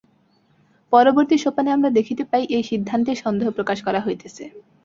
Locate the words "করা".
3.83-3.99